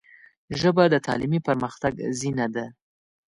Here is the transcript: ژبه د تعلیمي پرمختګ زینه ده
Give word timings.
ژبه 0.59 0.83
د 0.89 0.95
تعلیمي 1.07 1.39
پرمختګ 1.47 1.93
زینه 2.19 2.47
ده 2.55 2.65